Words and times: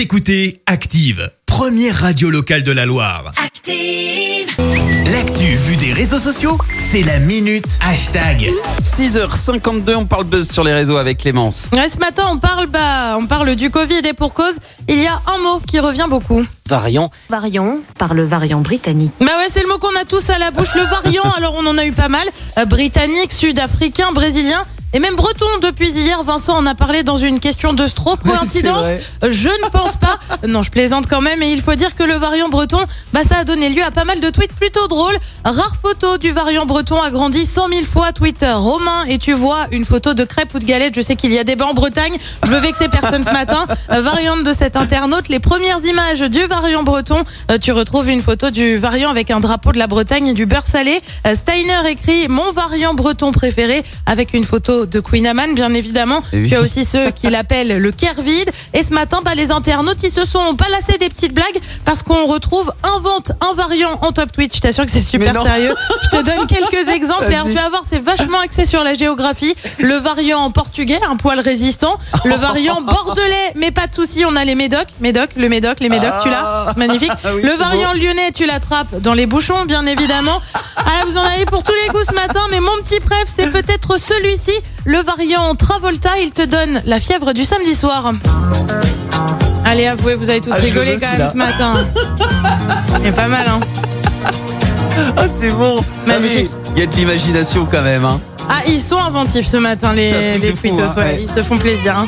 Vous 0.00 0.04
écoutez 0.04 0.62
Active, 0.64 1.30
première 1.44 1.94
radio 1.94 2.30
locale 2.30 2.62
de 2.62 2.72
la 2.72 2.86
Loire. 2.86 3.34
Active. 3.36 4.48
L'actu 5.12 5.56
vue 5.56 5.76
des 5.76 5.92
réseaux 5.92 6.18
sociaux, 6.18 6.56
c'est 6.78 7.02
la 7.02 7.18
minute 7.18 7.78
hashtag. 7.82 8.50
6h52, 8.80 9.96
on 9.96 10.06
parle 10.06 10.24
buzz 10.24 10.50
sur 10.50 10.64
les 10.64 10.72
réseaux 10.72 10.96
avec 10.96 11.18
Clémence. 11.18 11.68
Ouais, 11.74 11.90
ce 11.90 11.98
matin, 11.98 12.24
on 12.32 12.38
parle, 12.38 12.68
bah, 12.68 13.14
on 13.18 13.26
parle 13.26 13.54
du 13.56 13.68
Covid 13.68 14.00
et 14.06 14.14
pour 14.14 14.32
cause, 14.32 14.54
il 14.88 15.02
y 15.02 15.06
a 15.06 15.20
un 15.26 15.36
mot 15.36 15.60
qui 15.68 15.78
revient 15.80 16.06
beaucoup. 16.08 16.46
Variant. 16.66 17.10
Variant 17.28 17.80
par 17.98 18.14
le 18.14 18.24
variant 18.24 18.62
britannique. 18.62 19.12
Bah 19.20 19.26
ouais, 19.36 19.48
c'est 19.50 19.60
le 19.60 19.68
mot 19.68 19.76
qu'on 19.76 19.94
a 19.96 20.06
tous 20.06 20.30
à 20.30 20.38
la 20.38 20.50
bouche, 20.50 20.74
le 20.76 20.80
variant. 20.80 21.30
Alors 21.36 21.56
on 21.58 21.66
en 21.66 21.76
a 21.76 21.84
eu 21.84 21.92
pas 21.92 22.08
mal. 22.08 22.26
Euh, 22.56 22.64
britannique, 22.64 23.34
sud-africain, 23.34 24.12
brésilien. 24.12 24.64
Et 24.92 24.98
même 24.98 25.14
breton 25.14 25.46
depuis 25.62 25.92
hier, 25.92 26.22
Vincent 26.24 26.56
en 26.56 26.66
a 26.66 26.74
parlé 26.74 27.02
dans 27.02 27.16
une 27.16 27.38
question 27.38 27.72
de 27.72 27.86
stroke. 27.86 28.20
Coïncidence. 28.22 28.86
Je 29.22 29.48
ne 29.48 29.68
pense 29.70 29.96
pas. 29.96 30.18
Non, 30.48 30.62
je 30.62 30.70
plaisante 30.70 31.06
quand 31.06 31.20
même. 31.20 31.42
Et 31.42 31.52
il 31.52 31.60
faut 31.60 31.74
dire 31.74 31.94
que 31.94 32.02
le 32.02 32.14
variant 32.14 32.48
breton, 32.48 32.78
bah 33.12 33.20
ça 33.28 33.38
a 33.38 33.44
donné 33.44 33.68
lieu 33.68 33.84
à 33.84 33.90
pas 33.90 34.04
mal 34.04 34.20
de 34.20 34.30
tweets 34.30 34.54
plutôt 34.54 34.88
drôles. 34.88 35.16
Rare 35.44 35.76
photo 35.80 36.16
du 36.16 36.32
variant 36.32 36.66
breton 36.66 37.00
a 37.00 37.10
grandi 37.10 37.44
100 37.44 37.68
000 37.68 37.84
fois. 37.84 38.12
Twitter 38.12 38.50
Romain 38.50 39.04
et 39.06 39.18
tu 39.18 39.32
vois 39.32 39.66
une 39.70 39.84
photo 39.84 40.14
de 40.14 40.24
crêpes 40.24 40.54
ou 40.54 40.58
de 40.58 40.64
galettes. 40.64 40.94
Je 40.96 41.02
sais 41.02 41.14
qu'il 41.14 41.32
y 41.32 41.38
a 41.38 41.44
débat 41.44 41.66
en 41.66 41.74
Bretagne. 41.74 42.16
Je 42.44 42.50
veux 42.50 42.58
vexer 42.58 42.88
personne 42.88 43.24
ce 43.24 43.32
matin. 43.32 43.66
Euh, 43.90 44.02
variante 44.02 44.44
de 44.44 44.52
cet 44.52 44.76
internaute. 44.76 45.28
Les 45.28 45.40
premières 45.40 45.84
images 45.84 46.20
du 46.20 46.44
variant 46.46 46.82
breton. 46.82 47.24
Euh, 47.50 47.58
tu 47.58 47.72
retrouves 47.72 48.08
une 48.08 48.20
photo 48.20 48.50
du 48.50 48.76
variant 48.76 49.10
avec 49.10 49.30
un 49.30 49.40
drapeau 49.40 49.72
de 49.72 49.78
la 49.78 49.86
Bretagne 49.86 50.28
et 50.28 50.34
du 50.34 50.46
beurre 50.46 50.66
salé. 50.66 51.00
Euh, 51.26 51.34
Steiner 51.34 51.80
écrit 51.88 52.28
mon 52.28 52.52
variant 52.52 52.94
breton 52.94 53.32
préféré 53.32 53.82
avec 54.06 54.32
une 54.32 54.44
photo 54.44 54.79
de 54.86 55.00
Queen 55.00 55.26
Amman, 55.26 55.54
bien 55.54 55.72
évidemment. 55.74 56.22
Eh 56.32 56.42
oui. 56.42 56.48
Tu 56.48 56.56
as 56.56 56.60
aussi 56.60 56.84
ceux 56.84 57.10
qui 57.10 57.26
l'appellent 57.30 57.78
le 57.78 57.90
Kervide. 57.90 58.50
Et 58.74 58.82
ce 58.82 58.92
matin, 58.92 59.20
bah, 59.24 59.34
les 59.34 59.50
internautes, 59.50 60.02
ils 60.02 60.10
se 60.10 60.24
sont 60.24 60.54
pas 60.56 60.68
lassés 60.68 60.98
des 60.98 61.08
petites 61.08 61.34
blagues 61.34 61.58
parce 61.84 62.02
qu'on 62.02 62.26
retrouve 62.26 62.72
invente 62.82 63.32
un 63.40 63.54
variant 63.54 63.98
en 64.02 64.12
top 64.12 64.32
tweet. 64.32 64.54
Je 64.54 64.60
t'assure 64.60 64.84
que 64.84 64.90
c'est 64.90 65.02
super 65.02 65.42
sérieux. 65.42 65.74
Je 66.04 66.18
te 66.18 66.22
donne 66.22 66.46
quelques 66.48 66.88
exemples. 66.88 67.24
Alors, 67.24 67.46
tu 67.46 67.52
vas 67.52 67.68
voir, 67.68 67.82
c'est 67.86 68.00
vachement 68.00 68.40
axé 68.40 68.64
sur 68.64 68.84
la 68.84 68.94
géographie. 68.94 69.54
Le 69.78 69.96
variant 69.96 70.50
portugais, 70.50 70.98
un 71.08 71.16
poil 71.16 71.40
résistant. 71.40 71.98
Le 72.24 72.34
variant 72.34 72.80
bordelais, 72.82 73.52
mais 73.56 73.70
pas 73.70 73.86
de 73.86 73.92
souci, 73.94 74.24
on 74.24 74.36
a 74.36 74.44
les 74.44 74.54
médocs. 74.54 74.88
Médoc, 75.00 75.30
le 75.36 75.48
médoc, 75.48 75.80
les 75.80 75.88
médocs, 75.88 76.22
tu 76.22 76.28
l'as. 76.28 76.74
Magnifique. 76.76 77.12
Ah 77.24 77.28
oui, 77.34 77.42
le 77.42 77.52
variant 77.54 77.92
lyonnais, 77.92 78.32
tu 78.32 78.46
l'attrapes 78.46 79.00
dans 79.00 79.14
les 79.14 79.26
bouchons, 79.26 79.64
bien 79.64 79.86
évidemment. 79.86 80.40
Ah, 80.76 81.04
vous 81.06 81.16
en 81.16 81.22
avez 81.22 81.44
pour 81.44 81.62
tous 81.62 81.74
les 81.84 81.92
goûts 81.92 82.04
ce 82.08 82.14
matin, 82.14 82.40
mais 82.50 82.60
mon 82.60 82.76
petit 82.82 83.00
préf, 83.00 83.24
c'est 83.26 83.50
peut-être 83.50 83.98
celui-ci. 83.98 84.52
Le 84.84 84.98
variant 85.02 85.54
Travolta, 85.54 86.10
il 86.22 86.30
te 86.30 86.42
donne 86.42 86.82
la 86.86 86.98
fièvre 87.00 87.32
du 87.32 87.44
samedi 87.44 87.74
soir. 87.74 88.12
Allez, 89.64 89.86
avouez, 89.86 90.14
vous 90.14 90.28
avez 90.28 90.40
tous 90.40 90.50
Ah, 90.52 90.56
rigolé 90.60 90.96
quand 90.98 91.16
même 91.18 91.28
ce 91.30 91.36
matin. 91.36 91.74
C'est 93.04 93.12
pas 93.12 93.28
mal, 93.28 93.46
hein. 93.48 93.60
Ah, 95.16 95.22
c'est 95.28 95.50
bon. 95.50 95.82
Magnifique. 96.06 96.50
Ah, 96.52 96.58
mais 96.64 96.70
Il 96.76 96.80
y 96.80 96.82
a 96.82 96.86
de 96.86 96.94
l'imagination 96.96 97.66
quand 97.70 97.82
même. 97.82 98.04
Hein. 98.04 98.20
Ah, 98.48 98.62
ils 98.66 98.80
sont 98.80 98.98
inventifs 98.98 99.46
ce 99.46 99.56
matin, 99.56 99.92
les, 99.92 100.38
les 100.38 100.54
fou, 100.54 100.68
hein, 100.78 100.94
ouais. 100.96 101.02
ouais. 101.02 101.18
Ils 101.22 101.30
se 101.30 101.40
font 101.42 101.56
plaisir. 101.56 101.96
hein. 101.96 102.06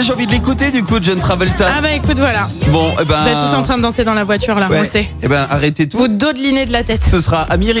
J'ai 0.00 0.12
envie 0.12 0.26
de 0.26 0.32
l'écouter 0.32 0.70
du 0.70 0.82
coup, 0.82 0.96
John 1.00 1.18
Travolta. 1.18 1.66
Ah 1.78 1.80
bah 1.80 1.92
écoute, 1.92 2.18
voilà. 2.18 2.48
bon, 2.68 2.90
eh 3.00 3.04
ben. 3.04 3.20
Vous 3.22 3.28
êtes 3.28 3.38
tous 3.38 3.54
en 3.54 3.62
train 3.62 3.76
de 3.78 3.82
danser 3.82 4.04
dans 4.04 4.12
la 4.12 4.24
voiture, 4.24 4.58
là, 4.58 4.66
on 4.68 4.72
Ouais. 4.72 4.80
le 4.80 4.84
sait. 4.84 5.08
Eh 5.22 5.28
ben, 5.28 5.46
arrêtez 5.48 5.88
tout. 5.88 5.96
Vous 5.96 6.08
dodelinez 6.08 6.66
de 6.66 6.72
la 6.72 6.82
tête. 6.84 7.04
Ce 7.04 7.20
sera 7.20 7.42
Amiri. 7.42 7.80